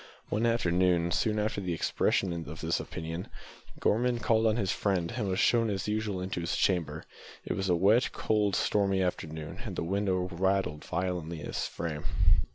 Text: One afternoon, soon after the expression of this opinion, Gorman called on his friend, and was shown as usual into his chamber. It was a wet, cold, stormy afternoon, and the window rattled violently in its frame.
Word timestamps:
One 0.29 0.47
afternoon, 0.47 1.11
soon 1.11 1.37
after 1.37 1.61
the 1.61 1.75
expression 1.75 2.33
of 2.49 2.61
this 2.61 2.79
opinion, 2.79 3.27
Gorman 3.79 4.17
called 4.17 4.47
on 4.47 4.55
his 4.55 4.71
friend, 4.71 5.13
and 5.15 5.29
was 5.29 5.37
shown 5.37 5.69
as 5.69 5.87
usual 5.87 6.21
into 6.21 6.39
his 6.41 6.57
chamber. 6.57 7.03
It 7.45 7.53
was 7.53 7.69
a 7.69 7.75
wet, 7.75 8.11
cold, 8.11 8.55
stormy 8.55 9.03
afternoon, 9.03 9.59
and 9.63 9.75
the 9.75 9.83
window 9.83 10.21
rattled 10.31 10.83
violently 10.85 11.41
in 11.41 11.45
its 11.45 11.67
frame. 11.67 12.05